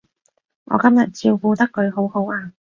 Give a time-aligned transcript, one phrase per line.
[0.63, 2.53] 我今日照顧得佢好好啊